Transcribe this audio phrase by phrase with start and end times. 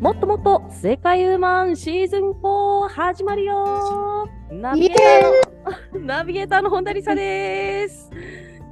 [0.00, 4.28] もっともっと世界ウーマンシーズン4始まるよ。
[4.48, 8.08] ナビゲーターのナビゲーターの本田理沙です。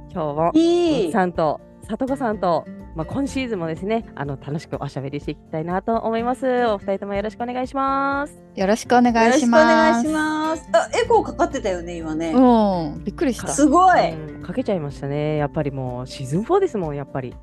[0.09, 6.65] 今日もいさんとさとこさんと、まあ、今シーズンもですねあの楽しくおしゃべりしていきたいなと思います。
[6.67, 8.41] お二人ともよろしくお願いします。
[8.55, 10.69] よろしくお願いしよろしくお願ますいします。
[10.71, 12.31] あ、エコーかかってたよね、今ね。
[12.31, 13.03] うん。
[13.03, 13.49] びっくりした。
[13.49, 14.11] すごい。
[14.13, 14.41] うん。
[14.41, 15.35] かけちゃいましたね。
[15.35, 17.35] やっぱりもうシーズン4ですもんやっぱり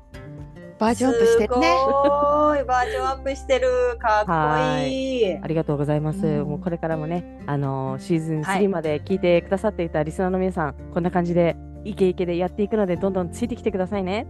[0.77, 1.67] バージョンアップしてるね。
[1.67, 3.97] すごい、バージョンアップしてる。
[3.99, 5.37] かっこいい。
[5.41, 6.47] ありがとうございます、うん。
[6.47, 8.65] もうこれからもねあのーシーズンはい。
[8.65, 11.55] 3まで聞いてくださっていたリスナーの皆さん、こんな感じで
[11.85, 14.27] イケイケでやっていくのでどんどんついてきてくださいね。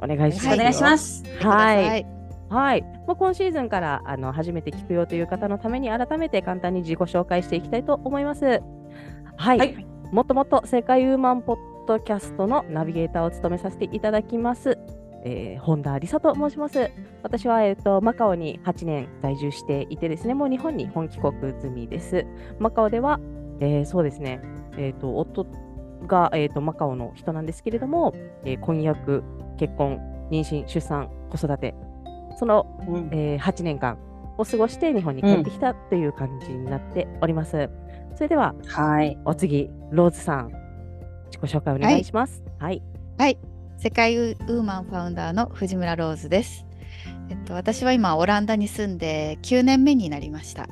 [0.00, 1.24] お願いします、お願いします。
[1.40, 2.06] はい。
[2.50, 8.62] はい、まあ、今シーズンからあの初めて聞くよという方のために改めて簡単に自己紹介していきたいと思います。
[9.36, 9.86] はい、はい。
[10.12, 11.56] もっともっと世界ウーマンポッ
[11.88, 14.78] ドキャストのナビゲーターを務めさせていただきます。
[15.24, 16.90] えー、本田理沙と申します。
[17.22, 22.26] 私は、えー、とマカオに8年在住していてですね、もう日本に本帰国済みです。
[22.58, 23.18] マカオでは、
[23.60, 24.40] えーそうですね、
[24.76, 25.46] えー、と夫
[26.06, 28.12] が、えー、とマカオの人なんですけれども、
[28.44, 29.24] えー婚約、
[29.58, 29.98] 結婚、
[30.30, 31.74] 妊娠、出産、子育て、
[32.38, 33.98] そのうんえー8年間
[34.36, 37.70] を過ごして日本に帰ってきたという感じになっております。
[38.14, 39.18] それでははい。
[39.24, 40.50] お次、ローズさん、
[41.26, 42.42] 自己紹介お願いします。
[42.58, 42.82] はい。
[43.18, 46.66] はい世界ウーマンファウンダーの藤村ローズです
[47.28, 50.68] えっと私は今オランダに住んで9年目になりました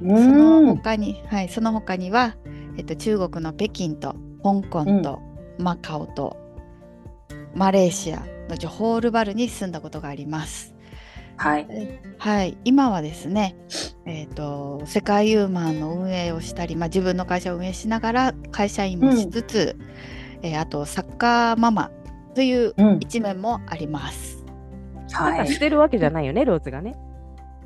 [0.00, 0.66] そのうん。
[0.76, 2.36] 他に、はい、その他には、
[2.76, 5.20] えっと、中国の北京と香港と、
[5.58, 6.36] マカオと
[7.54, 10.74] マレーシアのジョホールバルに住んだことがあります。
[11.38, 11.66] はい。
[12.18, 13.56] はい、今はですね、
[14.04, 19.76] えー、と世界ユーマンの運営をしたり、まあ、自分の会社を運営しながら会社員もしつつ、
[20.42, 21.90] えーあとサッカーママ
[22.36, 22.98] といううん。
[23.00, 24.44] 一面もあります。
[25.12, 25.58] はいなんかし。
[25.58, 26.94] てるわけじゃないよね、ローズがね。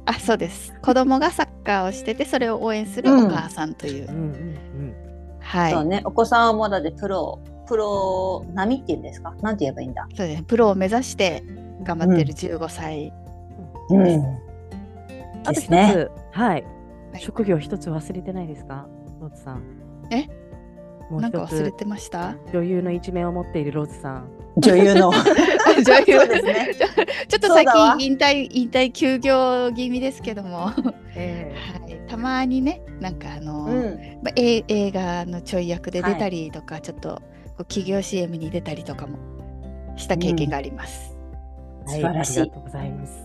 [0.06, 4.94] あそうです子供がサッカーをしててそれを応援するお母さんという、うんうん
[5.40, 9.34] はいそうね、お子さんはまだでプロ、プロ並みっていうんですか？
[9.42, 10.06] なんて言えばいいんだ？
[10.14, 11.44] そうですねプロを目指して
[11.82, 13.12] 頑張ってる15歳、
[13.90, 14.38] うん。
[15.44, 16.08] あと一つ、ですね。
[16.32, 16.64] はい、はい
[17.18, 18.86] 職業一つ忘れてないですか、
[19.20, 19.62] ローズさん。
[20.10, 20.28] え？
[21.10, 22.36] もう一なんか忘れつてました？
[22.52, 24.28] 女優の一面を持っているローズさん。
[24.56, 25.10] 女優の。
[25.70, 26.74] 女そうですね。
[26.78, 30.74] ちょちょっと最近引退引退休業気味ですけども、は
[31.14, 31.54] え
[31.88, 33.84] い、たまにねなんかあの、うん。
[34.22, 37.20] まあえ映画のちょい役で出たりとか、ちょっとこ
[37.60, 39.18] う企業 CM に出たりとかも
[39.96, 41.16] した経験があります。
[41.86, 43.24] ー素晴らしいありがとうございます。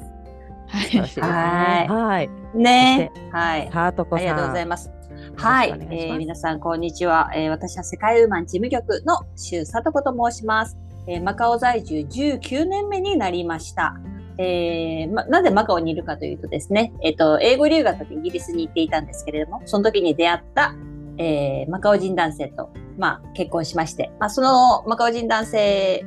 [0.67, 0.99] はい。
[0.99, 2.29] はいはい。
[2.55, 3.11] ね。
[3.31, 3.69] はい。
[3.71, 4.27] さあとこさん。
[4.27, 4.95] ありがとうございます。
[5.37, 13.95] はい、いえー皆さんこんにちは、えー私は世界ウーマン事務局の周佐子と申します、えーマカオ在住19年目になりました。
[14.37, 20.75] えーま、なぜマカオにいるかというとですね、えっ、と、英語留学でイギリスに行っていたんですけれども、その時に出会った、
[21.17, 26.05] えーマカオ人男性と、まあ、結婚しまして、まあ、そのマカオ人男性、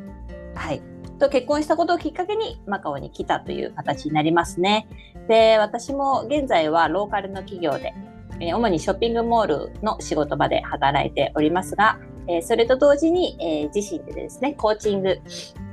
[0.54, 0.82] はい、
[1.18, 4.88] と結婚したことをきっかけにマカオに来たという形になりますね。
[5.28, 7.94] で、私も現在はローカルの企業で、
[8.40, 11.98] えー主にショッピングモールの仕事場で働いておりますが、
[12.28, 15.20] えーそれと同時に、えー自身でですね、コーチング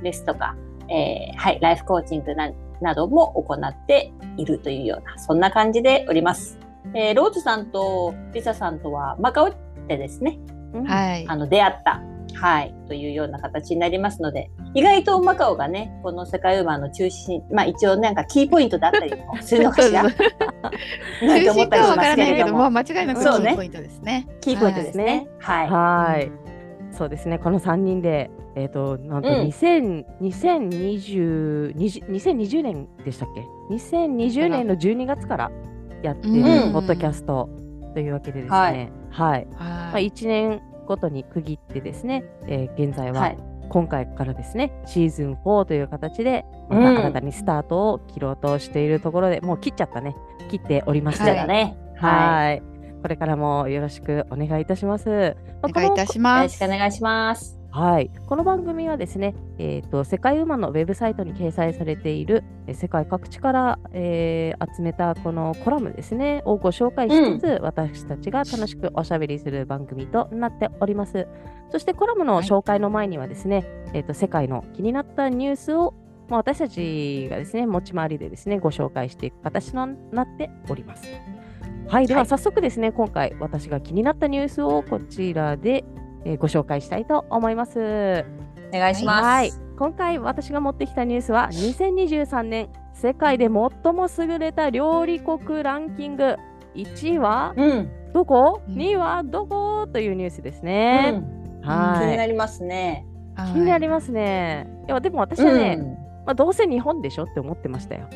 [0.02, 0.56] ですとか、
[0.88, 2.50] えーはい、ライフコーチングな
[2.80, 6.58] なども行っているというような、そんな感じでおります。
[6.94, 9.50] えーローズさんとリサさんとはマカオ
[9.88, 10.38] でですね、
[10.74, 12.00] うんはいあの出会った、
[12.34, 20.02] はい、というような形になりますので、意外とマカオがね、この世界ウーマンの中心、まあ一応なんかキーポイントだったりもするのかしら？
[20.04, 22.58] なんて中心かはわ思ったりしますからないけれども。
[22.58, 24.28] まあ、間違いなくキそうねーポイントですね。
[24.40, 25.26] キーポイントですね。
[25.38, 25.70] はい。
[25.70, 26.45] はい。
[26.96, 33.44] そうですね、この3人で、えっ、と、なんとうん2000、2020 20 2020年でしたっけ
[33.74, 35.50] ?2020 年の12月から
[36.02, 37.50] やっているうんポッドキャスト
[37.94, 39.46] というわけでですはね、はい。
[39.58, 40.10] まあ、はい。
[40.10, 43.38] 1年ごとに区切ってですね、えー現在は、はい
[43.68, 50.14] 今回からですね、シーズン4という形で、まうんた新たにスタートを切ろうとしているところで、もう切っちゃったね。
[50.48, 51.18] 切っております。
[51.18, 51.76] そうだね。
[51.96, 52.62] ははい。
[53.02, 55.36] これからもよろしくお願いいたします。
[55.62, 56.18] まあお願いいたしい。
[56.18, 56.58] よろします。
[56.58, 57.56] くお願いします。
[57.76, 71.28] はい、この番組はですね、えーと、世界ウーマンのウェブサイトに掲載されているえ世界各地から、えー集めたこのコラムですねをご紹介しつつ、私たちが楽しくおしゃべりする番組となっております。
[71.70, 75.92] そしてコラムの紹介の前にはですね、えーと世界の気になったニュースを、
[76.28, 81.06] まあ、私たちがですね持ち回りでですねご紹介していく形となっております。
[81.88, 85.84] はい、でははい早速ですね、今回私が気になったニュースをこちらで、
[86.24, 87.78] えーご紹介したいと思います。
[87.78, 89.24] お願いします。
[89.24, 93.50] はい、今回私が持ってきたニュースは2023年世界で最
[93.92, 96.36] も優れた料理国ランキング
[96.74, 97.90] 1位はうん。
[98.12, 101.12] どこ、うん ?2 位はどこというニュースですうね。
[101.12, 102.10] ん気はい。
[102.10, 103.06] になりますね。
[103.36, 104.66] 気になりまますね。
[104.88, 105.86] いやでも私はね、うん
[106.26, 108.08] まあ、どうせ日本でしょって思ってましたよ。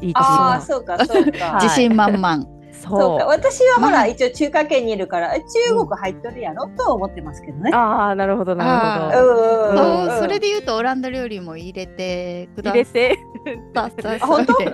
[0.00, 0.60] いいああ、よ。
[0.62, 1.44] そうか、そうか。
[1.44, 2.55] は い自信満々。
[2.88, 3.18] そうそう。
[3.18, 3.26] か。
[3.26, 6.66] 私はほら、まあ一応中華圏にいるから、え中国入っとるやろ？
[6.76, 7.70] とは思ってますけどね。
[7.74, 9.32] ああ、なるほど、なるあほど。
[9.32, 10.18] うんうんうん。
[10.20, 13.18] それで言うとオランダ料理も入れてくだ入れて。
[14.20, 14.62] 本当？
[14.62, 14.66] い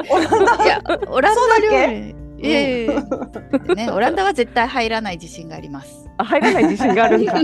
[1.09, 2.97] オランダ料理いやいやい
[3.69, 6.09] やねオランダは絶対入らない自信があります。
[6.19, 7.35] あ入らない自信があるんだ。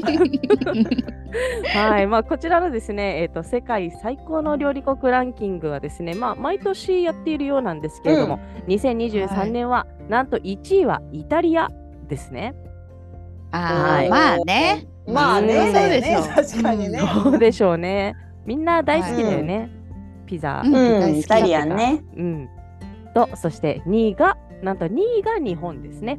[1.75, 11.69] はい、まあ、こちらのですね、えっ、と、世界最高の料理国ランキングはですね、まあ、毎年やっているようなんですけれども、2023年は、なんと1位はイタリア
[12.09, 12.55] ですね。
[13.51, 14.87] あーまあね。
[15.07, 17.01] まあね、そうでしょ確かにね。
[17.25, 18.15] どうでしょうね。
[18.45, 19.71] みんな大好きだよね。
[20.27, 20.63] ピザ。
[20.65, 22.03] うん、イタリアンね。
[22.17, 22.49] うん。
[23.15, 26.19] と、そして2位が、なんと2位が日本ですね。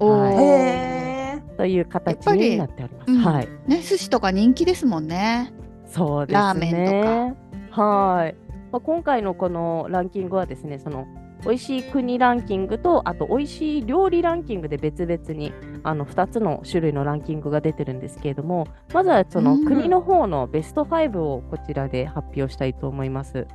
[0.00, 1.56] おはいー。
[1.56, 3.12] という形になっております。
[3.12, 3.48] うんはい。
[3.66, 5.52] ね寿司とか人気ですもんね。
[5.86, 6.40] そうですね。
[6.40, 7.34] ラーメン
[7.70, 7.82] とか。
[7.82, 8.34] はい。
[8.70, 11.06] まあ、今回のこのランキングはですね、その
[11.44, 15.52] 美味しい国ランキングと、あと美味しい料理ランキングで別々に
[15.84, 23.46] あの2つの種類のランキングが出てるんですけれども、まずはそのうん国の方のベスト5をこちらで発表したいと思います。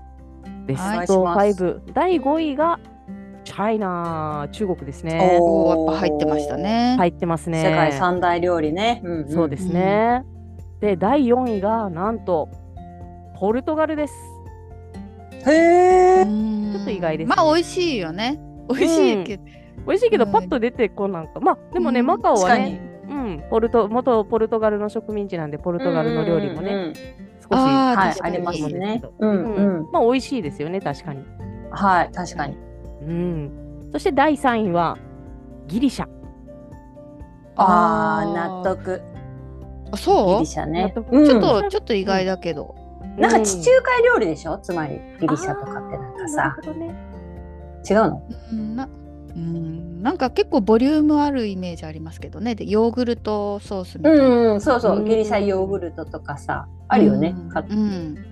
[0.65, 2.80] ベはいストお願いし5、第5位が
[3.44, 5.38] チャイナ、中国ですね。
[5.40, 6.95] おおーやっぱ入ってましたね。
[6.98, 7.63] 入ってますね。
[7.63, 9.01] 世界三大料理ね。
[9.04, 10.24] うんんそうですね。
[10.80, 12.50] で、第4位がなんと
[13.40, 14.13] ポルトガルです。
[15.45, 16.25] へえ。
[16.25, 16.30] ち
[16.74, 18.40] ちょっと意外ですねまあ美味しいよね。
[18.69, 19.44] 美味しいけど。
[19.86, 22.81] 美味しいけど、うんパッと出てこなんか、まあでもね、うんマカオ確かにはね、。
[23.10, 26.94] うん、ポルト元ポルトガルの植民地なんで、ポルトガルの料理もね、うんうんうん。
[26.94, 27.04] 少し
[27.51, 29.01] はい、ありますね。
[29.19, 29.92] ううんんうん。
[29.92, 31.24] まあ美味しいですよね、確かに。
[31.72, 32.56] はい、確かに。
[33.08, 34.98] うん、そして第3位は
[35.68, 36.06] ギリシャ。
[37.56, 38.34] ああ、あー。
[38.34, 39.02] 納得。
[39.96, 40.40] そう？
[40.40, 40.94] リシャね。
[40.96, 41.06] ちょっ
[41.42, 42.76] とちょっと意外だけど。
[43.18, 44.58] なんかうん地中海料理でしょ？
[44.58, 46.58] つまりギリシャとかってなんかさ。
[46.76, 46.96] ね。
[47.90, 48.28] 違うの？
[48.52, 48.90] うんな
[49.36, 50.02] うん。
[50.02, 52.56] なんか結構ボリュームあるイメージありますけどね。
[52.56, 54.26] でヨーグルトソースみたいな。
[54.26, 54.98] うんうんそうそう。
[54.98, 55.06] うん。
[55.06, 56.68] ギリシャヨーグルトとかさ。
[56.88, 57.36] あるよね。
[57.70, 58.26] うん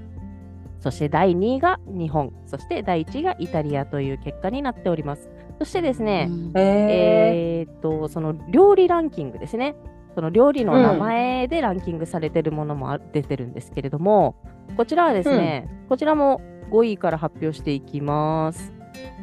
[0.81, 5.29] そして第2位が日本、そして第1位がイタリアという結果になっております。
[5.59, 9.75] そしてですね、うんへええーっと、その料理ランキングですね。
[10.15, 14.35] その料理の名前でランキングされてるものもあ出てるんですけれども、
[14.75, 16.41] こちらはですね、こちらも
[16.71, 18.73] 5位から発表していきます。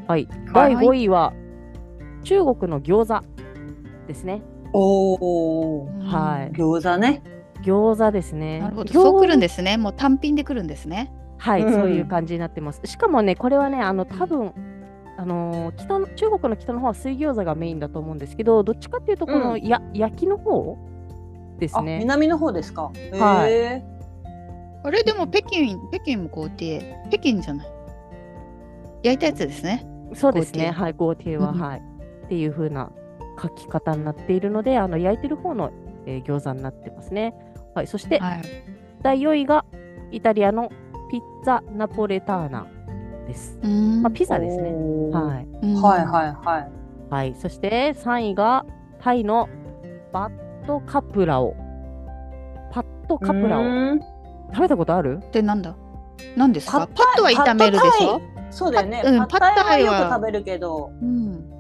[0.07, 0.29] はい。
[0.55, 1.33] 第5位は
[2.23, 3.27] 中国の餃子
[4.07, 4.43] ですね。
[4.73, 7.23] おおはい餃子ね
[7.63, 8.61] 餃子ですね。
[8.61, 8.93] なるほど。
[8.93, 9.77] 餃子そうくるんですね。
[9.77, 11.13] もう単品でくるんですね。
[11.39, 12.81] はい、うんそういう感じになってます。
[12.85, 14.53] しかもね、これはね、あの多分
[15.17, 20.77] あのー北の中国の北の方は水餃子がメインだと思うんですけど、どっちかっていうと、この、うんや焼きの方
[21.59, 21.99] ですあね。
[22.01, 22.91] 南の方ですか？
[23.13, 23.85] はい
[24.85, 26.55] あれでも北京北京も工程
[27.11, 27.69] 北京じゃない。
[29.03, 29.87] 焼いたやつですね。
[30.15, 31.83] そうですね、豪邸はい、豪邸は、うんはい。
[32.27, 32.91] っていう風な
[33.41, 35.71] 書き方になっているので、あの焼いてる方の、
[36.07, 37.35] えー餃子になってますね。
[37.75, 38.43] はい、そして、はい。
[39.03, 39.65] 第4位が
[40.11, 40.71] イタリアの
[41.11, 42.67] ピッツァナポレターナ
[43.27, 43.59] です。
[43.63, 44.71] うんまあ、ピザですね。
[44.71, 45.49] はい。
[45.63, 46.69] うんはいはいはい
[47.11, 48.67] はい、そして3位が
[49.01, 49.49] タイの
[50.13, 51.55] バットカプラオ。
[52.71, 53.63] パットカプラオ。
[54.53, 55.21] 食べたことある？
[55.23, 55.75] ってなんだ？
[56.37, 56.81] 何ですか？
[56.81, 58.21] パッタイパッとは炒めるでしょ？
[58.51, 61.51] そうだよねうんパッタイパッタイははよく食べるけどうん。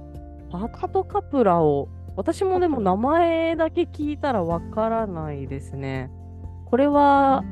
[0.50, 1.88] バットカプラオ。
[2.17, 6.11] 私もでも名前だけ聞いたらわからないですね。
[6.67, 7.45] これは、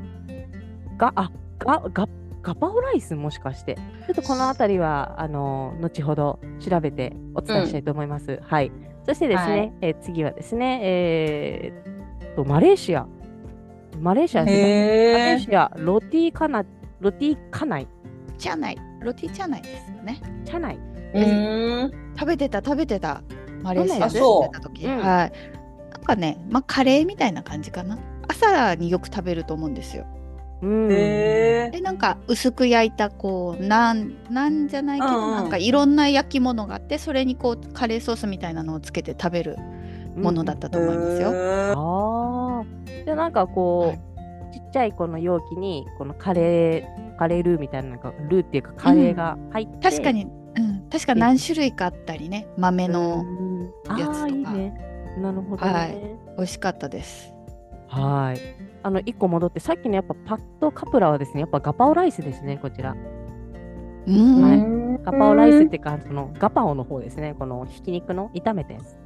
[0.97, 2.07] が、あ、が、が、
[2.41, 3.75] ガパオライスもしかして。
[3.75, 8.39] ちょっとこのあたりは、あの、後ほど調べてお伝えしたいと思います。
[8.43, 8.71] はい。
[9.05, 13.05] そしてですね、はいえー次はですね、えーっと、マレーシア。
[13.99, 15.13] マレーシアですね。
[15.13, 16.65] マレーシア、ロティカナ、
[16.99, 17.87] ロティカナイ、
[18.37, 18.77] チャナイ。
[19.01, 20.21] ロティチャナイですよね。
[20.45, 20.79] チャナイ。
[22.17, 23.21] 食べてた食べてた。
[23.63, 24.85] マレーシアであそう食べた時。
[24.85, 25.31] うんはい。
[25.91, 27.95] なんかね、まあカレーみたいな感じかな。
[27.95, 27.97] あ
[28.29, 30.05] 朝によく食べると思うんですよ。
[30.61, 39.55] うんへでなんか薄く焼いたこうなんなんじゃないけど、うんうんなんかいろんな焼き物があってそれにこうカレーソースみたいなのをつけて食べる
[40.15, 41.29] ものだったと思いますよ。
[41.75, 43.05] ああ。
[43.05, 54.73] でなんかこう、ちっちゃいこの容器にこのカレーカレールーみたいななんかルーっていうかカレーが入って、確かに、うん、確か何種類かあったりね豆のうんやつとかいいね。
[55.19, 55.71] なるほどね。
[55.71, 57.33] はい美味しかったです。
[57.87, 58.66] はい。
[58.83, 62.95] あの一個戻ってさっきのやっぱパッドカプラはですねやっぱガパオライスですねこちら。
[64.07, 68.97] うん、はいガパオライスっていうかそのガパオの方ですねこのひき肉の炒めたやつ。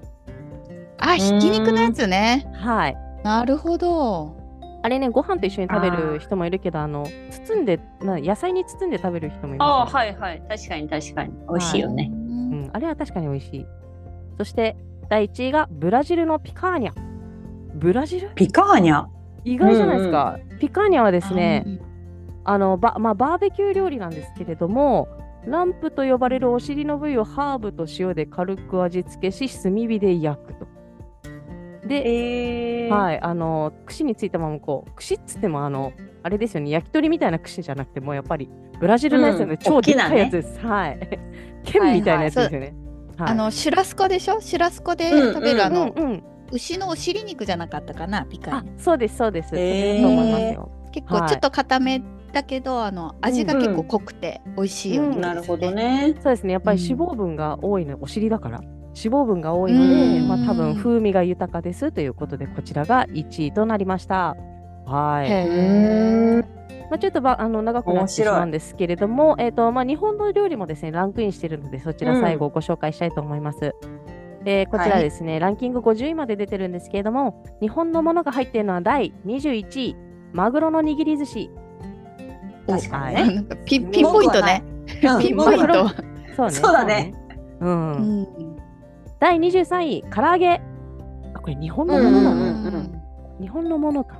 [0.99, 2.47] あひき肉のやつね。
[2.53, 2.97] はい。
[3.23, 4.37] なるほど。
[4.83, 7.05] あれねご飯と一緒に食べる人もいるけどあの
[7.45, 9.99] 包んでな野菜に包んで食べる人もいああ、ます、ね。
[9.99, 10.43] はいはい。
[10.49, 11.33] 確かに確かに。
[11.49, 12.09] 美味しいよね。
[12.11, 13.65] うんうん、あれは確かに美味しい。
[14.37, 14.75] そして
[15.09, 16.93] 第1位がブラジルのピカーニャ。
[17.75, 18.31] ブラジル？
[18.35, 19.05] ピカーニャ？
[19.43, 20.39] 意外じゃないですか。
[20.59, 21.81] ピカーニャはですね、うん
[22.43, 25.07] あのば、まあ、バーベキュー料理なんですけれども、
[25.45, 30.67] ランプと呼ばれるお尻の部位をハーブと塩で軽く味付けし、炭火で焼くと。
[31.87, 35.93] で、えはい、あの、串についたままこう、串っつっても、あの、
[36.23, 40.59] あれですよね、焼き鳥みたいな串じゃなくて、もうやっぱりブラジルのやつで、うん超でっかいやつです。
[40.65, 41.19] はい。
[41.63, 42.65] 剣みたいなやつですよね。
[42.67, 42.75] はい
[43.23, 44.41] あのシュラスコでしょ？
[44.41, 49.49] シュラスコでうん食べる、あの、うんうん、牛のお尻肉じゃなかったかなピカそうです、そうです。
[49.49, 50.61] そへーと思いますよ。
[50.61, 52.01] はい結構ちょっと固め
[52.33, 55.71] だけど、あの味が結構濃くて美味しいよ、うんなるほど。
[55.71, 56.13] ね。
[56.21, 58.61] そうですね、やっぱりうん脂肪分が多いの、お尻だから。
[58.93, 64.35] 脂肪分が多いので、うんまあ多分風味が豊かですということで、こちらが1位となりました。
[64.85, 66.61] はい。
[66.89, 73.73] まあ、ちょっとばあの長くなってしまうんですけれども、えっ、と、まあ日本の料理もですね、ランクインしているので、そちら最後ご紹介したいと思います。
[74.43, 79.95] でこちらですね、ランキング50位まで出てるんですけれども、日本のものが入っているのは第21位、
[80.33, 81.51] マグロの握り寿司。
[82.67, 83.45] 確かにね。
[83.65, 84.63] ピンピンポイントね。
[85.03, 85.89] うんピンポイント。
[86.35, 86.51] そうね。
[86.51, 87.13] そうだね
[87.59, 87.91] そうん。
[87.93, 88.27] うん
[89.19, 90.61] 第23位、唐揚げ。
[91.33, 93.01] あ、これ日本のものなの、うんうんうん
[93.39, 94.19] 日本のものか。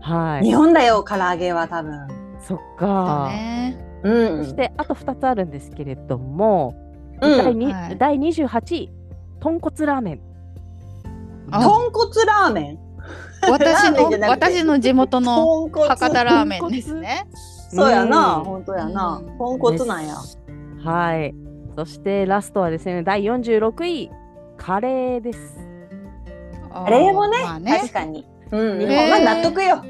[0.00, 0.44] はい。
[0.44, 2.06] 日本だよ、唐揚げは多分。
[2.40, 3.28] そっか。
[3.28, 3.76] ね。
[4.04, 6.74] うんそして、あと2つあるんですけれども、
[7.20, 8.92] うん第にはい第28位、
[9.40, 10.20] 豚骨ラーメン。
[11.50, 12.78] あ豚骨ラーメン？
[13.50, 17.26] 私の私の地元の博多ラーメンですね。
[17.70, 19.38] そうやな、うん本当やなうん。
[19.38, 20.14] 豚骨なんや。
[20.84, 21.34] はい。
[21.76, 24.10] そして、ラストはですね、第46位、
[24.56, 25.58] カレーです。
[26.72, 28.24] カレーもね、まあね確かに。
[28.50, 29.84] うん、日本は納得よ。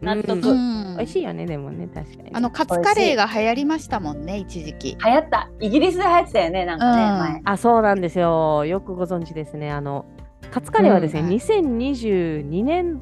[0.00, 0.54] 納得。
[0.98, 2.30] ううんん美味しいよね、でもね、確かに。
[2.32, 4.96] あのカツカレーが流行りましたもんね一時期。
[5.04, 5.50] 流行った。
[5.60, 7.40] イギリスで流行ってたよね、なんかね、うん前。
[7.44, 8.64] あ、そうなんですよ。
[8.64, 9.70] よくご存知ですね。
[9.70, 10.04] あの、
[10.50, 13.00] カツカレーはですね、うん2022年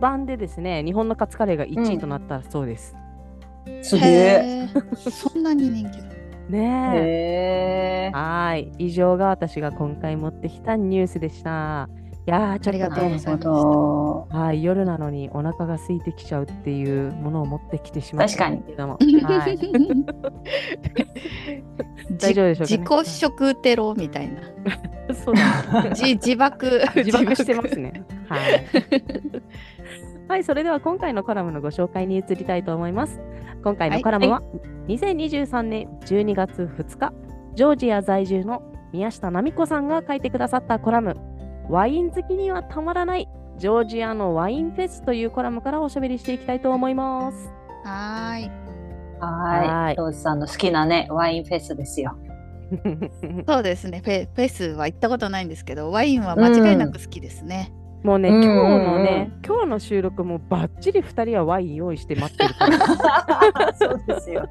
[0.00, 2.96] 版でですね、日本のカツカレーが1位となったそうです。
[3.82, 4.68] すげえ。
[5.10, 6.04] そんなに人気だ。
[6.48, 6.98] ねえ。
[6.98, 8.10] へえ。
[8.12, 8.72] はーい。
[8.78, 11.88] 以上が私が今回持ってきたニュースでした。
[12.26, 14.28] いやー、ちょっとありがとうごねざいますど。
[14.30, 18.96] はい、夜なのにお腹が空いてきちゃうっていうものを持ってきてしまった確かにんですけども。
[19.28, 19.58] はい、
[22.18, 24.40] 大丈夫でしょうか、ね、自己食テロみたいな。
[25.14, 28.04] そうだね 自自爆自爆してますね。
[28.28, 28.40] はい。
[30.26, 33.20] はい、それでは今回のコラムのご紹介に移りたいと思います。
[33.62, 34.40] 今回のコラムは、
[34.88, 37.12] 2023年12月2日、
[37.54, 38.62] ジョージア在住の
[38.92, 41.14] 宮下奈美子さんが書いてくださったコラム、
[41.68, 43.28] ワイン好きにはたまらない
[43.58, 47.50] ジョージアのワインフェスというコラムからおしゃべりしていきたいと思います。
[47.84, 48.50] はーい。
[49.20, 49.96] ははいい。
[49.96, 52.16] ローズさんの好きなね、ワインフェスですよ。
[53.46, 57.72] そうですねフェフェスは行ったことないんですけどワインは間違いなく好きですね。
[58.04, 63.72] もうね、うん今日のね、今日の収録もバッチリ2人はワイン用意して待ってるから。
[63.72, 64.46] そうですよ。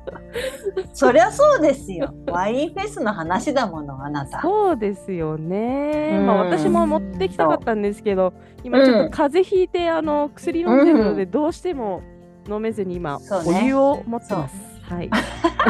[0.92, 2.12] そりゃそうですよ。
[2.26, 4.42] ワインフェスの話だもの、あなた。
[4.42, 6.18] そうですよね。
[6.20, 8.34] うんまあ私も持ってきたかったんですけど、
[8.64, 12.02] 今ちょっと風邪ひいて、あの薬飲んでるので、うどうしても
[12.50, 14.56] 飲めずに今、お湯を持ってます。
[14.82, 15.12] はい。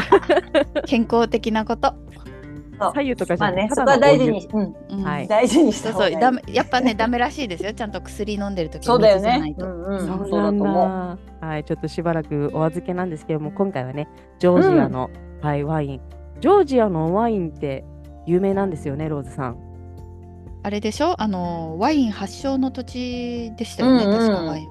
[0.87, 1.95] 健康的なこと。
[2.79, 6.19] そう左右とかじゃなまあね、大事に、うん、うんはい大事にしそうそうた方がいい。
[6.19, 9.21] ダメやっぱねダメらしいですよちゃんと薬飲んでる時そうだよね。
[9.21, 9.65] 水じゃないと。
[9.65, 11.19] うんうん、そうだと思う。
[11.41, 11.47] だ。
[11.47, 14.07] はい、ちょっとしばらくお預けなんですけども、今回はね、
[14.39, 15.09] ジョージアの、
[15.41, 16.01] はい、ワイン。
[16.39, 17.85] ジョージアのワインって
[18.25, 19.57] 有名なんですよね、ローズさん。
[20.63, 21.21] あれでしょ？
[21.21, 24.67] あのワイン発祥の土地でしたよね、うんうん確かワイン。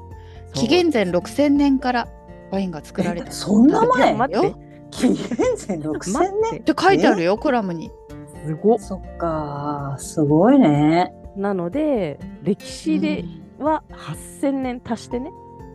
[0.54, 2.08] 紀元前6000年から
[2.50, 3.28] ワインが作られた。
[3.28, 4.14] えそんな前？
[4.14, 4.54] 待って、
[4.92, 5.36] 紀元
[5.68, 7.90] 前6000待年って、って書いてあるよコラムに。
[8.46, 8.78] すごっ。
[8.78, 11.12] そっか、すごいね。
[11.36, 15.30] なので、歴史でうんは8000年足してね、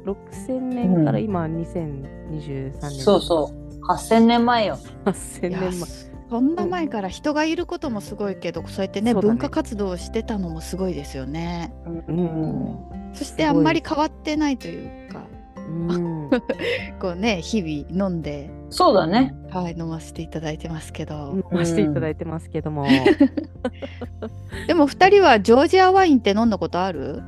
[0.06, 2.92] 6000年から今2023年。
[2.92, 3.86] そうそう。
[3.86, 4.78] 8000年前よ。
[5.06, 5.90] 8000いや年前。
[6.30, 11.74] そんな前から人がいることもすごいけどそうやってねそうだね文化活動をしてたのもすごいですよね。
[11.86, 12.78] うん
[13.14, 15.37] そしてあんまり変わってないというかうん。
[17.00, 19.36] こうね日々飲んで、そうだね。
[19.52, 22.86] はい、飲ませていただいてますけど、飲ませていただいてますけども。
[24.68, 27.22] でも2人はジョージアワインって飲んだことある？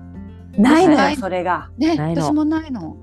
[0.58, 0.94] ないの？
[1.10, 1.70] よ、それが。
[1.78, 2.98] ねないの私もないの。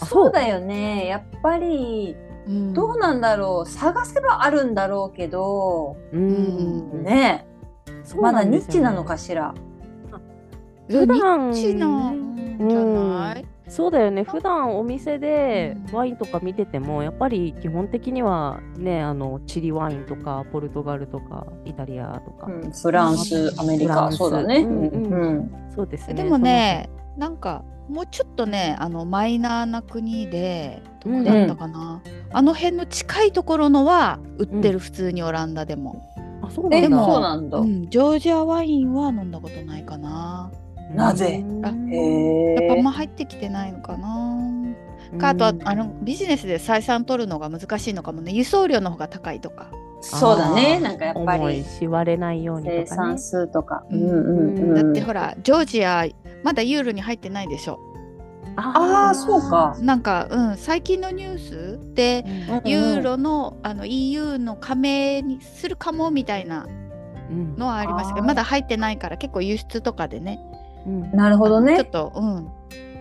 [0.00, 1.06] あそうだよね。
[1.06, 2.16] やっぱり、
[2.46, 3.68] うんどうなんだろう。
[3.68, 7.02] 探せばあるんだろうけど、うん。
[7.02, 7.46] ね
[8.20, 9.54] まだニッチなのかしら。
[10.88, 14.24] 普段ニッチな、ねじゃない、そうだよね。
[14.24, 22.70] 普段お店でワインとか見ててもやっぱり基本的にはねあのチリワインとかポルトガルとかイタリアとか、うん。
[22.70, 24.58] フランス、アメリカ、そうだね。
[24.58, 25.12] うんうん。
[25.12, 26.14] うんそうですね。
[26.14, 32.02] でもねなんかもうちょっとねあのマイナーな国でどこだったかな、
[32.32, 37.04] あの辺の近いところのは売ってる、普通にオランダでも、え、あそうなんだ。
[37.04, 37.58] そうなんだ。
[37.58, 40.50] うん、ジョージアワインは飲んだことないかな
[40.94, 41.42] なぜ？
[41.44, 41.68] うんあ。
[41.68, 44.38] やっぱあんま入ってきてないのかな、
[45.18, 48.32] かあとはあのビジネスで採算取るのが難しいのかもね。
[48.32, 49.70] 輸送料の方が高いとか、
[50.00, 50.80] そうだね。
[50.80, 53.08] なんかやっぱ重いりし割れないように生とかね。
[53.12, 53.84] 産数とか。
[53.90, 54.58] ううんんうん。
[54.58, 54.74] うん。
[54.74, 56.06] だってほらジョージア
[56.42, 57.78] まだユーロに入ってないでしょ。
[58.56, 59.76] ああ、そうか。
[59.80, 62.24] なんか、うん、最近のニュースで
[62.62, 66.66] うんユーロのあの EU の加盟にするかもみたいな
[67.30, 68.22] うんのはありましたけあー。
[68.22, 70.38] どまだ入ってないから結構輸出とかでね
[70.86, 71.10] うん。
[71.12, 71.84] なるほどちょっね。
[71.84, 72.48] と、うん、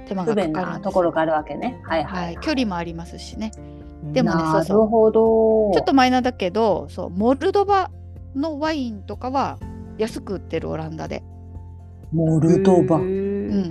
[0.07, 1.79] 手間がかかるところがあるわけね。
[1.83, 2.33] はいははい。
[2.33, 2.37] い、。
[2.41, 3.51] 距離もありますしね。
[4.03, 4.13] うん。
[4.13, 4.81] でもねなそうそう。
[4.81, 5.71] るほど。
[5.73, 7.91] ちょっとマイナーだけどそうモルドバ
[8.35, 9.57] のワインとかは
[9.97, 11.23] 安く売ってるオランダで、
[12.11, 12.97] モルドバ。
[12.97, 12.99] へ。
[12.99, 13.05] うー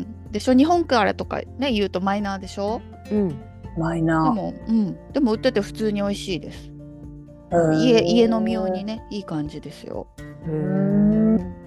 [0.01, 2.81] ん、でしょ日本からとかね言うとマイナーでしょ？
[3.11, 3.35] うん。
[3.79, 4.35] マイナー。
[4.35, 6.71] でも、うん、でも売ってて普通に美味しいです。
[7.75, 8.85] 家家飲み用に。
[8.85, 10.07] ねいい感じですよ。
[10.47, 11.37] へん。
[11.37, 11.62] ー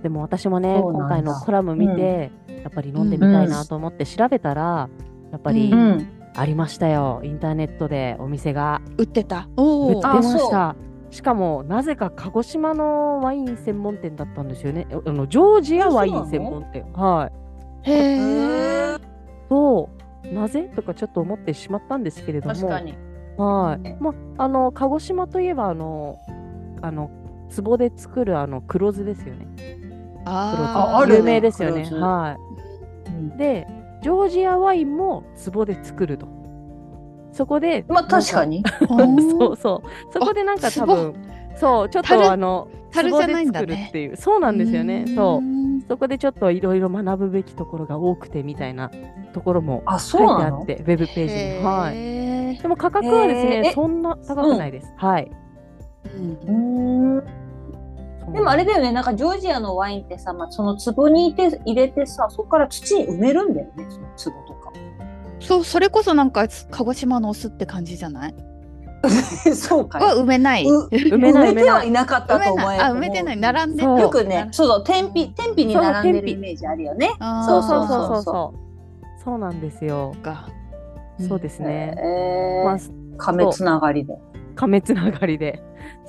[0.00, 4.88] でも私もね今回のコラム見て、やっぱり飲んでみたいなと思って調べたら、
[5.30, 6.08] やっぱりううん。
[6.34, 10.74] ありましたよ、インターネットでお店が売ってた売ってました。
[11.10, 14.86] しかもなぜか鹿児島のワイン専門店だったんですよね。
[14.90, 16.90] あのジョージアワイン専門店。
[16.94, 17.30] は
[17.84, 17.90] い。
[17.90, 19.00] へへえー
[19.50, 19.90] そ
[20.24, 20.32] う。
[20.32, 20.72] なぜ？
[20.74, 22.54] とかちょっと思ってしまったんですけれども。
[22.54, 22.94] 確かに。
[23.36, 23.96] はい。
[24.00, 26.16] まあの鹿児島といえばあの
[26.80, 27.10] あの
[27.56, 29.46] 壺で作るあの黒酢ですよね。
[30.24, 31.84] あーああるね有名ですよね。
[31.92, 32.36] は
[33.06, 33.36] うんい。
[33.38, 33.66] で、
[34.02, 36.26] ジョージアワインも壺で作ると。
[37.32, 38.62] そこで、まあ確かに。
[39.38, 40.12] そうそう。
[40.12, 41.14] そこでなんか多壺分、
[41.56, 42.20] そう、ちょっ樽？
[42.22, 44.16] とあの、樽じゃないんだね壺で作るっていう。
[44.16, 45.04] そうなんですよね。
[45.14, 45.40] そう。
[45.40, 48.90] んそこでちょっといろいろ学ぶべきところが多くてみたいな
[49.32, 51.64] ところもあ、書いてあって、ウェブページに。
[51.64, 52.58] はい。
[52.62, 54.92] でも価格はですね、そんな高くないです。
[54.96, 55.30] はい。
[56.04, 57.24] うん。
[58.32, 63.86] でもあれだよね、なんかジョージアのワインってさ、まあ、その壺に入れて入れてさ、そこから土に埋めるんだよね、
[64.16, 64.72] その壺とか。
[65.40, 68.34] そうそれこそなんか鹿児島のお酢って感じじゃない？
[69.56, 70.02] そうかい。
[70.04, 77.10] は埋めないう埋めない埋めてはいなかったと思えあ埋めてない並んでよくね、そうそう、天日、天日に並んでる天日イメージあるよね。
[77.44, 79.22] そうそうそうそううそう。
[79.24, 80.14] そうなんですよ。
[80.22, 80.46] か
[81.28, 81.94] そうですね。
[81.98, 84.16] えまあー、、亀つながりで。
[84.54, 85.60] 亀つながりで。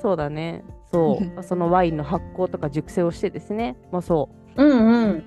[0.04, 0.62] そうだね。
[0.92, 1.42] そう。
[1.42, 3.74] そのワインの発酵とか熟成をしてですね。
[3.90, 4.62] まあそう。
[4.62, 5.24] うんうん。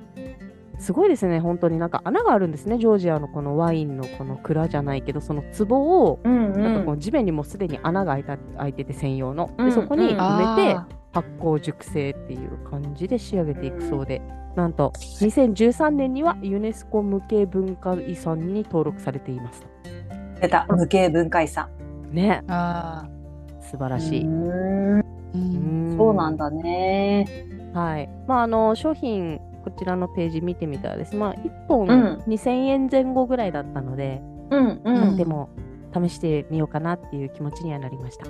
[0.78, 6.58] すごいですね、本当になんか穴があるんですね、ジョージアのこのワインのこの蔵じゃないけど、その壺を、うんう。
[6.60, 14.22] なんかこうん地面にもすでに穴が開いた開いてて専用の、うんでそこにうん埋めてあ発酵熟成っていう感じで仕上げていくそうで、
[14.56, 19.68] なんと2013年にはユネスコ無形文化遺産に登録されていますと。
[20.40, 21.68] 出た、無形文化遺産。
[22.12, 23.10] ね、ーあ
[23.70, 24.26] 素晴らしい。
[24.26, 27.26] うーんそうなんだね。
[27.74, 28.10] はい。
[28.28, 35.18] まあ、あの、商品、こちらのページ見てみたらですね、まあ、1本うん2000円前後ぐらいだったので、うんううんん。
[35.18, 35.50] でも、
[35.94, 38.26] 試してみようかなっていう気持ちにはなりました。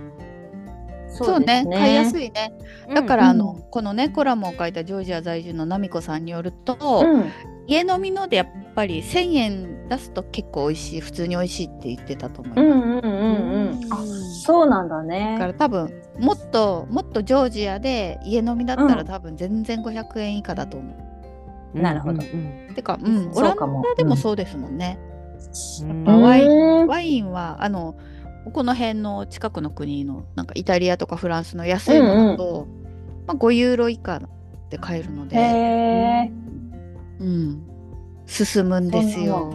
[1.25, 2.53] そうねです買いやすいね
[2.93, 7.31] だからあの、うんこのねコラムを書いたジョージア在住のナミコさんによると、うん。
[7.67, 13.93] 家飲みのでやっぱり1000円出すと結構美味しい普通に美味しいって言ってたと思います、うんうんうんうん。
[13.93, 13.97] あ、
[14.45, 15.37] そうなんだだかね。
[15.37, 20.95] ら多分もっともっとジョージアで家飲みだったらうん多分全然500円以下だと思
[21.75, 21.79] う。
[21.79, 24.97] なるほどうんてか、うん、オランダでもそうですもんね。
[25.83, 26.87] うんぱワイン。
[26.87, 27.95] ワインはあの
[28.51, 32.67] この辺の近くの国のなんかイタリアとかフランスの安いのだと、
[33.27, 34.21] まあ、5ユーロ以下
[34.69, 36.31] で買えるのへで、え。
[37.19, 37.67] うん、
[38.25, 39.53] 進むんですよ。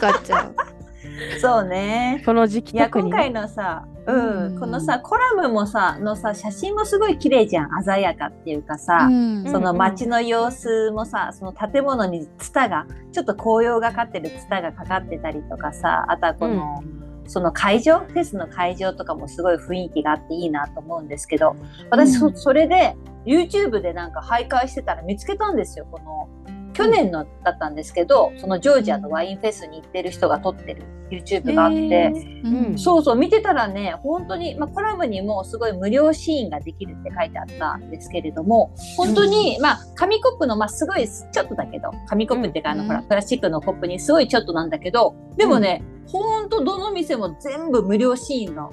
[0.00, 0.54] 買っちゃう。
[1.40, 2.22] そうね。
[2.24, 7.84] この時期いや特に今回のさ、うん、うんこのさコラムもさのさ写真もすごい綺麗じゃん。
[7.84, 9.44] 鮮やかっていうかさ、うん。
[9.50, 16.82] その街の様子もさその建物にツタがちょっと紅葉がかってるツタがかかってたりとかさあとはこの、
[17.26, 21.56] その会場フェスの会場とかもすごい雰囲気があっていいなと思うんですけど
[21.90, 26.28] 私そ,、れで YouTube でなんか徘徊してたら見つけたんですよこの
[26.72, 31.76] 去年のだったんですけどそのジョージアのワインフェスに行ってる人が撮ってる YouTube があって。
[31.76, 32.70] えー。
[32.70, 32.78] うん。
[32.78, 42.88] そうそう見てたらね本当に、まあ、コラムにもすごい無料シーンができるって書いてあったんですけれども本当に、まあ紙コップの、まあ、すごいちょっとだけど紙コップっていうか、あのうん。
[42.88, 48.70] ほらプラスチックのコップにすごいちょっとなんだけどでもね、本当どの店も全部無料シーンの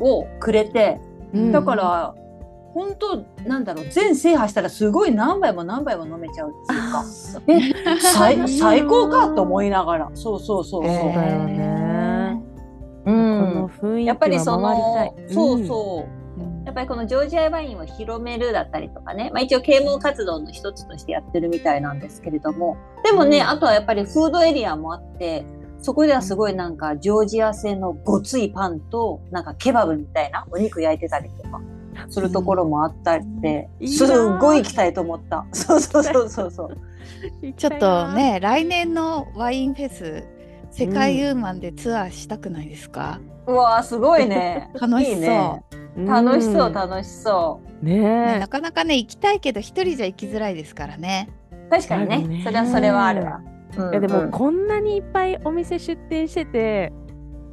[0.00, 1.00] をくれて
[1.32, 1.52] うん。
[1.52, 2.14] だから、
[2.72, 10.10] 本当なんだろう全制覇したらすごい何杯も何杯も飲めちゃうっていうかえ最 最高かと思いながら。
[10.14, 10.94] そうそうそうそう。
[10.94, 12.42] そうだよね
[13.06, 13.10] う
[13.80, 15.26] こんやっぱりそは回りたい。
[15.28, 16.10] の、そうそう。
[16.10, 16.16] うん
[16.66, 22.76] やっぱりこのジョージアワインを広めるだったりとかね、まあ、一応啓蒙活動の一つとしてやってるみたいなんですけれども。
[23.04, 23.48] でもね、うん。
[23.48, 25.46] あとはやっぱりフードエリアもあって
[25.80, 31.60] そこではすごいなんかジョージア製のごついパンとなんかケバブみたいなお肉焼いてたりとか
[32.08, 34.08] するところもあったりで、いいなすっ
[34.38, 35.46] ごい行きたいと思った。
[35.52, 36.76] そうそうそうそうそう。
[37.56, 40.24] ちょっとね来年のワインフェス
[40.70, 44.70] 世界ユーマンでツアーしたくないですか、うわーすごいね。
[44.80, 45.62] 楽しそういいね。
[46.06, 47.84] 楽しそう楽しそう。
[47.84, 51.28] ねねえなかなかね行きたいけど一人じゃ行きづらいですからね。
[51.70, 53.40] 確かにねねそれはそれはあるわ。
[53.76, 56.92] うんいやでもうんこんなにいっぱいお店出店してて、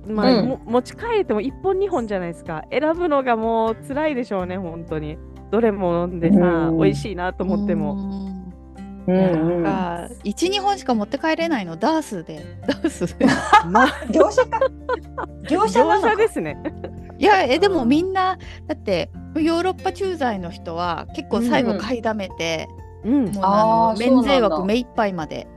[0.08, 0.48] まあうん。
[0.48, 2.64] も持ち帰っても1本2本じゃないですか。
[2.72, 5.18] 選ぶのがもう辛いでしょうね本当に。
[5.52, 6.78] どれも飲んでさ、うん。
[6.80, 9.58] 美味しいなと思っても、うんうん。
[9.60, 12.44] うんあ12本しか持って帰れないのダースで。
[12.68, 13.18] ダース。
[13.18, 13.26] で
[13.70, 14.60] まあ業者か。
[15.50, 16.08] 業者な業のか。
[16.10, 16.58] 者ですね。
[17.20, 22.68] いやえでもみんなだってヨーロッパ駐在の人は結構最後買いだめて、
[23.06, 23.26] うん。
[23.26, 25.48] もうあの免税枠目いっぱいまで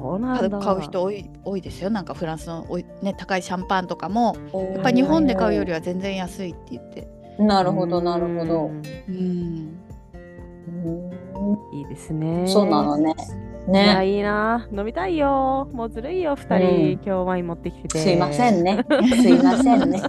[0.00, 1.90] 買う買う人多い多いですよ。
[1.90, 4.34] なんかフランスのおい、ね、高いシャンパンとかも
[4.74, 7.08] やっぱ日本で買うよりは全然安いって言って。
[7.38, 8.66] なるほどなるほど。
[8.66, 9.78] うん。
[10.68, 11.78] うん。
[11.78, 12.44] いいですね。
[12.46, 13.14] そうなのね。
[13.68, 14.66] いやねいいな。
[14.72, 15.68] 飲みたいよ。
[15.72, 16.92] もうずるいよ2人、うん。
[16.92, 17.98] 今日ワイン持ってきてて。
[17.98, 18.84] すいませんね。
[19.22, 20.02] すいませんね。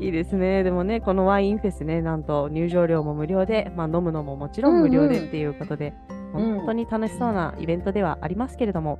[0.00, 0.62] いいですね。
[0.62, 8.98] でもね、このワインフェスね、なんと入場料も無料で、まあ、飲むのももちろん無料でっていうことで、うん本当に楽しそうなイベントではありますけれども、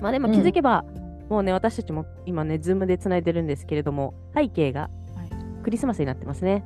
[0.00, 0.34] まあでもうん。
[0.34, 0.84] 気づけば、
[1.28, 4.88] もうね、私たちも今ね、ズームでつないでるんですけれども、背景がは
[5.24, 5.62] い。
[5.62, 6.64] クリスマスになってますね。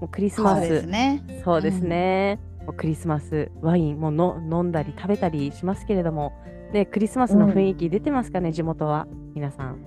[0.00, 1.24] もうクリスマス、そうですね。
[1.44, 2.38] そうですね。
[2.64, 6.32] もうクリスマス、ワインもの飲んだり食べたりしますけれども、
[6.72, 9.78] ね、クリスマスの雰囲気出てますかね、地元は、皆さん。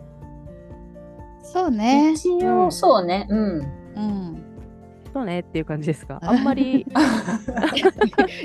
[1.43, 2.13] そうね。
[2.13, 3.27] 一応そうね。
[3.29, 3.59] うん。
[3.95, 4.50] うん
[5.13, 6.19] そうねっていう感じですか？
[6.23, 6.85] あんまり、い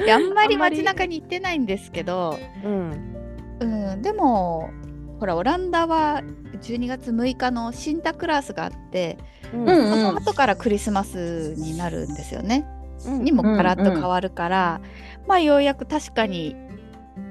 [0.07, 3.15] やあんまり街中に行ってないんですけど、うん。
[3.61, 3.65] う
[3.97, 4.71] ん、でも
[5.19, 6.23] ほらオランダは
[6.61, 9.17] 12月6日のシンタクラースがあって、
[9.55, 12.67] うんうんその後からクリスマスになるんですよね。
[13.07, 14.81] うんにもガラッと変わるから、
[15.29, 16.57] まあようやく確かに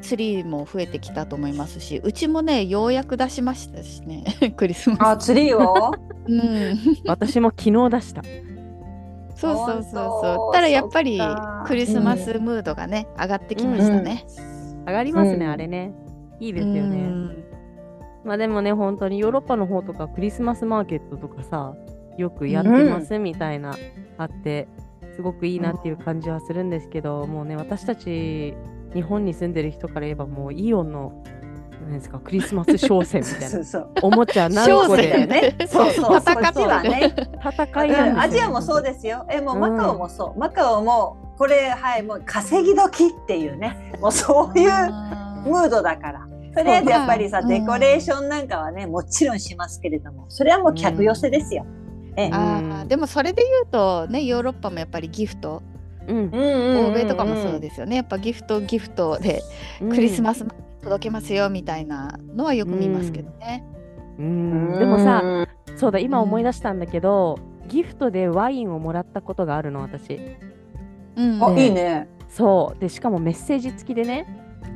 [0.02, 4.24] ツリーも増えてきたと思いますしうちもねようやく出しましたしね
[4.58, 5.02] クリスマス。
[5.02, 5.94] あツリーを？
[6.28, 8.24] うん、私も昨日出した。
[9.36, 10.54] そうそうそう本そ当う。
[10.54, 11.20] ただやっぱり
[11.68, 14.26] クリスマスムードがね、上がってきましたね。
[14.88, 15.94] 上がりますね、うんあれね。
[16.40, 16.98] いいですうよね。
[17.08, 17.46] ん
[18.24, 21.76] まあでもね、本当にヨーロッパの方とかクリスマスマーケットとかさ、
[22.18, 23.76] よくやってますみたいな、
[24.18, 24.68] あって、
[25.16, 28.56] すごくいいなっていう感じはするんですけど、もうね、私たち
[28.94, 31.24] 日本に住んでる人から言えば、もうイオンの、
[31.82, 33.50] なんですか、クリスマス商戦みたいな。
[33.50, 33.90] そうそう。
[34.02, 36.18] おもちゃ何個商戦だよでねそうそう。
[36.18, 37.16] 戦ってはね。
[37.40, 38.20] 戦いなんですよ、うん。
[38.20, 39.26] アジアもそうですよ。
[39.30, 40.40] え、もうマカオもそう。
[40.40, 43.94] マカオも、これ、はい、もう稼ぎ時っていうね。
[44.00, 44.70] もうそういう
[45.46, 46.28] ムードだから。
[46.56, 47.48] とりあえずやっぱりさ、うん。
[47.50, 51.66] デコレーションなんかはね、もちろんしますけれども、それはもう客寄せですよ。
[52.18, 52.30] ええ。
[52.32, 55.62] あでもそれで言うとねヨーロッパもやっぱりギフト。
[56.08, 56.18] うん。
[56.18, 56.92] うんうんうんうん。
[56.92, 57.98] 欧米とかもそうですよね。
[57.98, 59.44] やっぱギフトギフトで
[59.80, 60.46] クリスマス
[60.86, 63.66] 届けますよみたいなのはよく見ますけどね。
[64.20, 70.22] うんうんでもさ、うんそうだ、今思い出したんだけど、ギフトでワインをもらったことがあるの、私。
[71.18, 72.08] うんあ、ねいいね。
[72.30, 72.80] そう。
[72.80, 74.26] で、しかもメッセージ付きでね、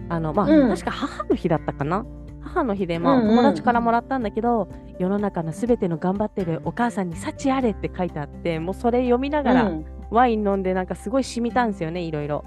[0.10, 2.06] あの、まあ、うん確か母の日だったかな。
[2.42, 4.68] 母の日で、まあ、うんうん友達からもらったんだけど、
[4.98, 12.44] 世の中のすべての頑張ってるお母さんに幸あれって書いてあって、もうそれ読みながら、うんワイン飲んで、なんかすごい染みたんですよね、いろいろ。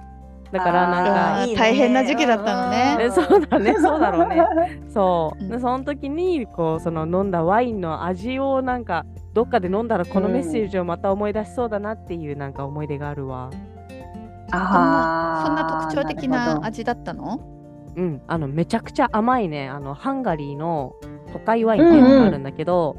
[0.53, 2.97] だからなんか大変な時期だったのね。
[3.01, 4.45] えそうだね そうだろうね。
[4.93, 5.49] そう、うん。
[5.49, 13.51] でその時にこうその飲んだワインの味をなんかどっかで飲んだらこのメッセージをまた思い出しそうだなっていうなんか思い出があるわ。
[14.51, 17.41] あーそんな特徴的な味だったの？
[17.97, 18.23] うん。
[18.27, 19.69] あのめちゃくちゃ甘いね。
[19.71, 20.93] あのハンガリーの
[21.33, 22.97] 都会ワインっていうのがあるんだけど、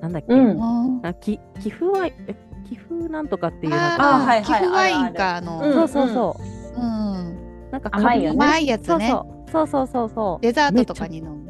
[0.00, 1.00] なんだっけ、うん。
[1.04, 2.12] あき寄付ワイン？
[2.28, 2.36] え
[2.68, 4.44] 寄付なんとかっていうなんあかーはいはい。
[4.44, 6.42] 寄付ワインかあの、うんそうそうそう、
[6.76, 7.70] うん。
[7.70, 8.44] なんか甘いよね。
[8.44, 9.08] 甘いやつね。
[9.50, 9.66] そうそう。
[9.66, 11.44] そうそうそうデザートとかに飲む。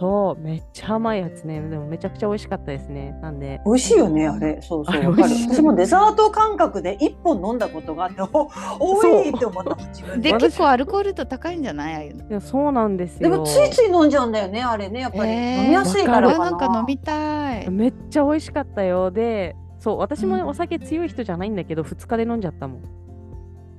[0.00, 1.60] そうめっちゃ甘いやつね。
[1.60, 3.16] でもめちゃくちゃ美味しかったですね。
[3.20, 3.60] なんで。
[3.66, 4.58] 美味しいよね、あれ。
[4.62, 5.10] そうそう。
[5.10, 5.34] わかる。
[5.34, 8.48] 私もデザート感覚で一本飲んだことがあって、お
[8.78, 10.32] 多いって思った自分で。
[10.32, 11.94] で結構アルコール度高いんじゃない？
[11.94, 12.28] ああいうの。
[12.28, 13.30] いやそうなんですよ。
[13.30, 15.30] でもついつい飲んじゃうんだよね、あれね、やっぱり。
[15.30, 15.62] えー。
[15.62, 16.50] 飲みやすいからかな。
[16.50, 17.70] んか飲みたい。
[17.70, 19.10] めっちゃ美味しかったよ。
[19.10, 20.48] でそう私もねうん。
[20.48, 22.82] お酒強い人じゃないんだけど2日で飲んじゃったもん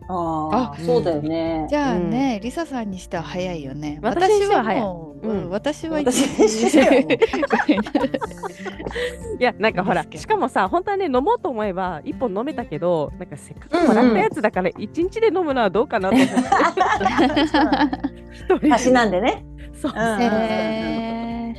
[0.07, 1.65] あそうだよね。
[1.69, 3.99] じゃあね、リサさんにしては早いよね。
[4.01, 4.81] 私は早い。
[4.81, 5.49] もううん。
[5.49, 5.99] 私は
[9.39, 16.27] いやなんかほらしかもさ本当はね飲もうと思えば1本飲めたけどなんかせっかくもらったやつだから1日で飲むのはどうかなと思っ
[18.59, 18.67] て。
[18.91, 19.45] なんでね。
[19.73, 19.93] そう。
[19.95, 19.99] うん。
[19.99, 21.55] うんうんへ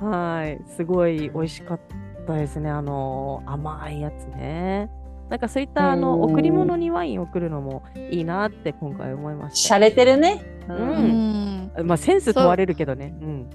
[0.00, 0.04] ー。
[0.04, 0.60] はい。
[0.76, 1.80] すごい美味しかっ
[2.26, 2.70] たですね。
[2.70, 4.88] あの甘いやつね
[5.30, 10.44] なんかそういったあのうん贈り物にワインを送るのもいいなって今回思いまし洒落てるね。
[10.68, 11.70] うん。
[11.84, 13.14] まあセンス問われるけどね。
[13.20, 13.50] うん。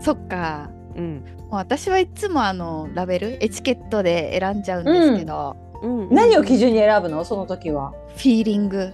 [0.00, 0.70] そっか。
[0.96, 1.24] うん。
[1.36, 3.44] もう私はいつもあのラベル？
[3.44, 6.14] エチケットで選んじゃうんですけど、うん。
[6.14, 7.24] 何を基準に選ぶの？
[7.24, 7.92] その時は。
[8.16, 8.92] フィーリング、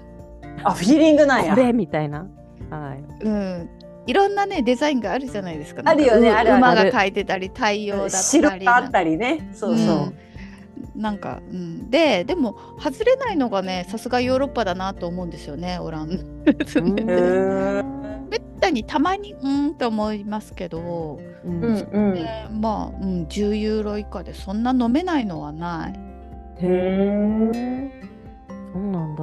[0.62, 1.54] あ、フィーリングなんや。
[1.54, 1.60] こ。
[1.60, 2.26] れみたいな。
[2.70, 3.24] はい。
[3.24, 3.70] うん、
[4.06, 5.82] いろんなねデザインがあるじゃないですか。
[5.84, 6.30] あるよね。
[6.30, 8.66] 馬が描いてたり太陽だった白り。
[8.66, 9.50] があったりね。
[9.54, 10.14] そうそう。
[10.76, 16.10] うんなんか、うん、ででも外れないのがねさすがヨーロッパだなと思うんですよねオラン。
[16.10, 16.18] うん。
[16.18, 16.52] へ
[17.82, 21.87] ーめったにたまにうーんと思いますけど、うん。
[22.60, 25.92] まあ、うん、10ユーロ以下でそんな飲めないのはない。
[26.60, 27.90] へえ
[28.72, 29.22] そうなんだ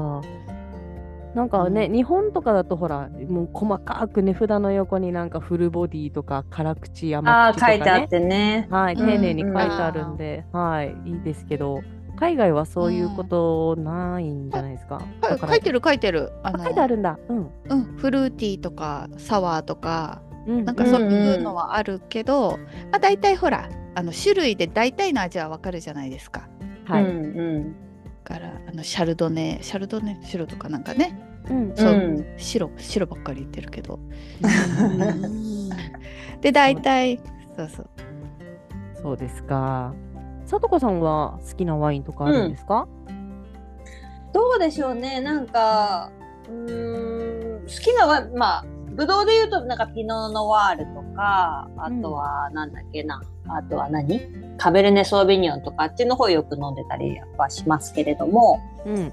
[1.36, 8.67] なんかね、うん日本とかだとほらもう細かく値札の横になんかフルボディとか辛口ああ、甘口とかね書いてあってね。
[8.70, 11.82] はい、うん丁寧に書いてあるんで、はい、いいですけど、
[12.17, 14.98] 海外はそういうことないんじゃないですか？
[14.98, 17.17] かだから書いてる書いてるあ書いてあるんだ。
[17.30, 17.50] うん。
[17.70, 22.58] うん、フルーティーとかサワーとかうん、なんかそういうのはあるけど、
[22.91, 26.50] まあ、大体ほらあの種類で大体の味はわかるじゃないですか。
[26.86, 27.04] はい。
[27.04, 27.76] うんうん。
[28.23, 31.73] だからあのシャルドネシャルドネ白とかなんかねうん。
[31.75, 33.99] そう、うん白白ばっかり言ってるけど
[34.79, 35.69] うん
[36.41, 37.17] で大体
[37.55, 37.89] そうそう
[39.01, 39.93] そうですか。
[40.45, 42.88] さとこさんは好きなワインとかあるんですか？
[44.34, 45.19] どうでしょうね。
[45.21, 46.12] なんか、
[46.47, 53.21] うーん、好きなは、まあ、ブドウで言うと、なんかピノノワールとか、あとは、なんだっけな、
[53.55, 54.21] あとは何？
[54.57, 58.93] カベルネ・ソービニョンとか、あっちの方よく飲んでたりやっぱしますけれども、うん。
[58.95, 59.11] うん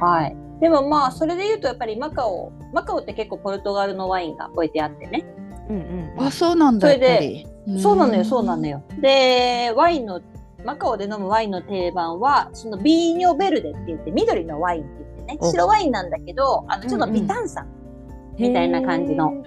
[0.00, 0.36] はい。
[0.60, 5.24] でもまあ、それで言うと、やっぱりマカオ、マカオって結構ポルトガルのワインが置いてあってね。
[5.68, 6.26] うんうん。
[6.26, 7.46] あそうなんだそれで
[7.80, 8.82] そうなのよ、そうなのよ。
[9.00, 10.20] で、ワインの、
[10.64, 17.66] マカオで飲むワインの定番は、そのビーニョベルデって言って、緑のワインって言ってね、お白ワインなんだけど、あの、ちょっと微炭酸。
[18.38, 19.28] みたいな感じの。
[19.30, 19.44] うん。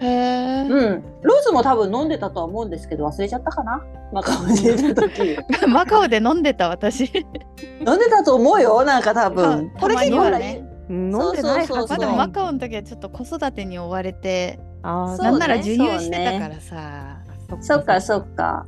[1.21, 3.84] ローズも多分飲んでたとは思うんですけど、忘れちゃったかな？
[4.13, 5.38] マカオにいた時。
[5.67, 7.06] マカオで飲んでた私。
[7.86, 9.71] 飲んでたと思うよ、なんか多分。
[9.71, 17.17] たこれ結構ね飲んでないはずそうそうそうまそうだマカオの時はちょっと子育てに追われて、あなんなら授乳してたからさ、
[17.62, 18.01] そっか。
[18.01, 18.65] そっか。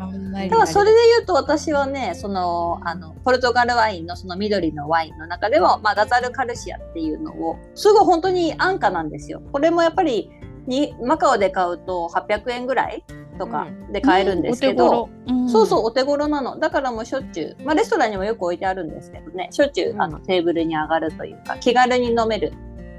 [0.49, 9.41] ただそれで言うと私はねそのあのポルトガルワインのその緑のワインの中でも、まあ、ガザルカルシアっていうのをすごい本当に安価なんですよ。
[9.51, 10.29] これもやっぱり
[10.67, 13.03] にマカオで買うと800円ぐらい
[13.37, 15.45] とかで買えるんですけど、うんお手頃。
[15.45, 15.49] ん。
[15.49, 16.59] そうそうお手頃なの。
[16.59, 19.47] だからもうしょっちゅう、まあ、レストランにもよく置いてあるんですけどね。
[19.51, 20.01] しょっちゅう、うん。
[20.01, 22.53] あのテーブルに上がるというか気軽に飲める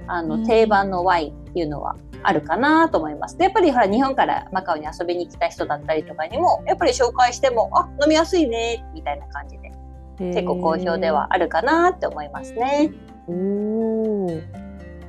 [0.07, 0.29] あうん。
[0.29, 3.39] の定番のワインっていうのはあるかなと思います。
[3.39, 9.73] でやっぱりほら日本からマカオに遊びに来た人だったりとかにもやっぱり紹介してもあ飲みやすいねみたいな感じで
[10.19, 12.91] 結構好評ではあるかなって思いますね。
[13.29, 14.29] おお。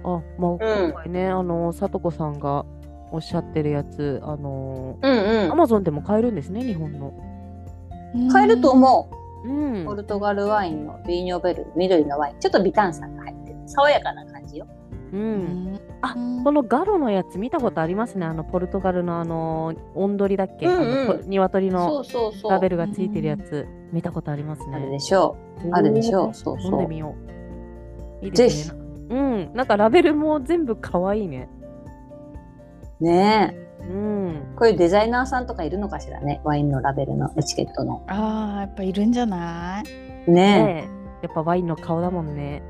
[0.03, 0.57] あ、まあ、うん
[0.91, 2.65] 今回ね、あの、さとこさんが
[3.11, 5.07] おっしゃってるやつ、あの、う
[5.47, 7.13] んアマゾンでも買えるんですね、日本の。
[8.13, 8.29] うん。
[8.31, 9.09] 買えると思
[9.45, 9.81] うう。
[9.81, 9.95] んポ。
[9.95, 14.67] ルトガルワインのビーニョベル緑のワインちょっと微炭酸が入ってる爽やかな感じよ。
[15.11, 15.17] う。
[15.17, 18.25] うんんあこのガロのやつ見たことありますね。
[18.25, 22.51] あの、ポルトガルのあの、音鳥だっけ、うんうんあのこ鶏そのうそうそう。
[22.51, 24.75] ラベルがついてるやつ、見たことありますね。
[24.77, 25.35] あるでしょ
[25.65, 25.69] う。
[25.71, 26.33] あるでしょう。
[26.33, 26.71] そうそう。
[26.71, 27.15] 飲んでみよ
[28.21, 28.25] う。
[28.25, 28.79] いいですね。
[29.09, 31.49] うん、なんかラベルも全部可愛いね。
[33.01, 33.83] ねえ。
[33.83, 34.53] うん。
[34.55, 36.41] こういうデザイナーさんとかいるのかしらね。
[36.43, 38.03] ワインのラベルのエチケットの。
[38.07, 39.81] ああやっぱいるんじゃな
[40.27, 40.31] い？
[40.31, 40.89] ねね
[41.23, 42.61] えやっぱワインの顔だもんね。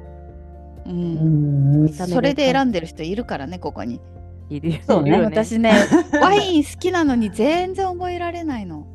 [0.89, 0.93] うえ。
[0.93, 1.89] ん、うん。
[1.93, 4.02] それで選んでる人いるからねここに。
[4.49, 5.71] いるよそうねいるよ 私ね
[6.19, 8.88] ワイン好きなのに全然覚えられないの。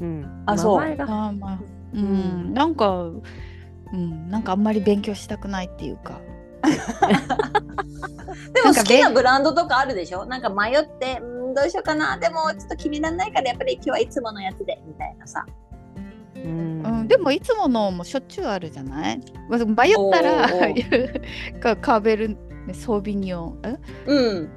[0.00, 0.42] うん。
[0.46, 1.58] あそう名前があーまあ
[1.94, 3.04] ううんん、なんか、
[3.92, 6.20] うん、なんかあんまり勉強したくないっていうか。
[8.52, 10.26] でもなんかべ好きなブランドとかあるでしょ？
[10.26, 12.16] なんか迷って、うん、どうしようかな。
[12.18, 15.46] でもちょっと気にならないからやっぱり今日はいつものやつでみたいなさ。
[16.44, 16.82] うん。
[16.82, 19.20] うん、でもいつものもしょっちゅうあるじゃない？
[19.50, 19.66] 迷っ
[20.12, 20.48] たら
[21.76, 22.28] カーベル
[22.66, 24.50] ねソービニョン、うん。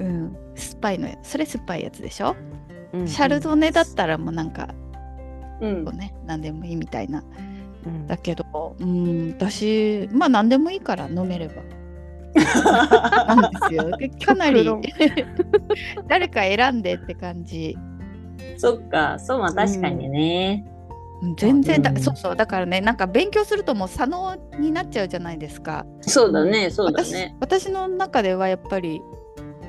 [0.00, 0.04] え？
[0.04, 2.34] うん、酸っぱいのやそれ酸っぱいやつでしょ、
[2.92, 3.08] うん。
[3.08, 4.68] シャルドネだったらもうなんか
[5.60, 5.84] うん。
[5.96, 7.22] ね何でもいいみたいな。
[7.86, 8.06] うん。
[8.06, 11.54] だけどうん私まあ何でもいいから飲めれば。
[12.34, 13.96] なんですよ。
[13.96, 14.68] でかなり
[16.08, 17.78] 誰か選んでって感じ。
[18.56, 19.20] そっか。
[19.20, 20.66] そう、まあ確かにね。
[21.24, 26.70] うん全然だ、うんそうそうだからねなんか勉強するともう左脳になっちゃうじゃないですかそうだね。
[26.70, 27.36] そうだ私ね。
[27.40, 29.00] 私の中ではやっぱり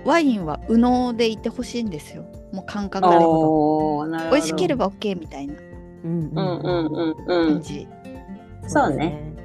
[0.04, 4.36] ワインは右脳でいてほしいんですよもう感覚でおーなるほど。
[4.36, 5.54] 美味しければ OK みたいな
[6.04, 7.62] うんうんうんうんう感ん。
[7.62, 7.88] じ、
[8.68, 9.36] そうねですね。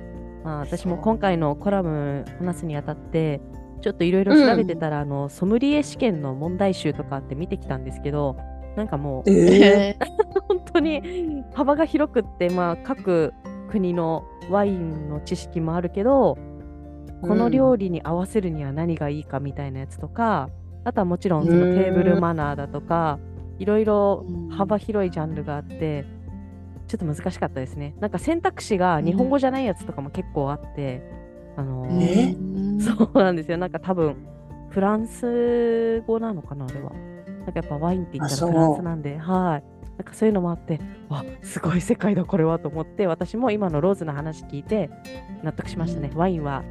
[0.44, 3.40] まあ私も今回のコラム話すにあたって
[3.80, 8.36] ちょっといろいろ調べてたら、あのソムリエ試験の問題集とかって見てきたんですけど
[8.76, 9.96] なんかもうえ
[10.48, 13.32] 本当に幅が広くって、まあ、各
[13.70, 16.38] 国のワインの知識もあるけど
[17.22, 20.48] この料理に合わせるには何がいいかみたいなやつとか、
[20.84, 23.18] あとはもちろんそのテーブルマナーだとか
[23.58, 26.06] いろいろ幅広いジャンルがあって
[26.88, 27.94] ちょっと難しかったですね。
[28.00, 31.02] なんか選択肢が日本語じゃないやつとかも結構あって、
[31.56, 33.58] あのーそうなんですよ。
[33.58, 34.16] なんか多分
[34.70, 36.92] フランス語なのかなあれは
[37.52, 39.80] なんかやっぱワインって言ったらフランスなんではい。
[39.98, 44.88] なんかそういうのもあってわすごい世界だこれはと思って私も今のローズの話聞いて
[45.42, 46.62] 納得しましたね、ワインは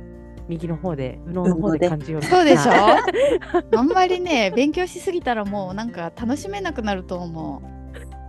[0.47, 1.87] 右の方で右脳の方で。
[1.87, 2.71] 感じようそうでしょ？
[2.71, 3.03] はい。
[3.77, 7.61] あんまりね勉強しすぎたらもうなんか楽しめなくなると思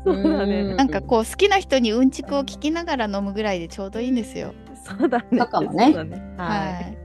[0.05, 0.67] そうだうねん。
[0.73, 4.53] うなんかこう好きな人にうんちくを聞きながら飲むぐらいでちょうどいいんですよ。
[4.85, 5.39] そうだね。
[5.47, 5.85] かもね。
[5.87, 6.35] そうだね。
[6.37, 6.97] ははい。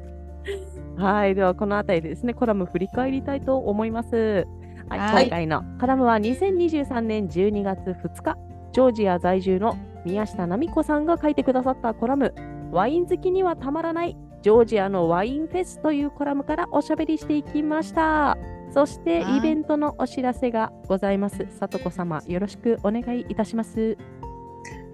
[0.97, 4.45] いはい、ではこの辺りでですね、コラム振り返りたいと思います。
[4.89, 8.37] はい、はい今回のコラムは2023年12月2日、
[8.71, 12.33] ジョージア在住の宮下奈美子さんが書いてくださったコラム、
[12.71, 18.37] ワイン好きにはたまらないジョージアのワインフェスというコラムからおしゃべりしていきました。
[18.71, 21.47] そしてはいイベントのお知らせがございます。
[21.57, 23.97] さとこ様、よろしくお願いいたします。